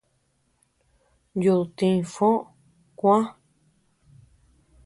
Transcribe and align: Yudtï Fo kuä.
Yudtï 1.43 1.89
Fo 2.13 2.29
kuä. 2.99 3.19